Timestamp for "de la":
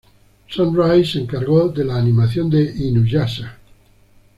1.69-1.95